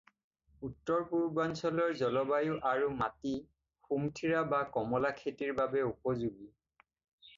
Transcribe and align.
উত্তৰ-পূৰ্বাঞ্চলৰ 0.67 1.91
জলবায়ু 1.99 2.57
আৰু 2.71 2.87
মাটি 3.01 3.35
সুমথিৰা 3.91 4.41
বা 4.55 4.63
কমলা 4.79 5.13
খেতিৰ 5.23 5.55
বাবে 5.61 5.85
উপযোগী। 5.93 6.51